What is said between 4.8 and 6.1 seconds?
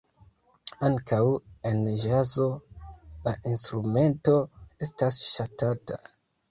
estas ŝatata.